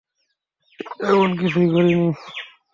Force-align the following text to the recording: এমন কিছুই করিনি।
এমন 1.03 1.29
কিছুই 1.39 1.67
করিনি। 1.73 2.07